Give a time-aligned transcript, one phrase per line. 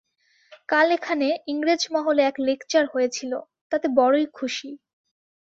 [0.69, 3.31] কাল এখানে ইংরেজ-মহলে এক লেকচার হয়েছিল,
[3.71, 4.69] তাতে বড়ই খুশী।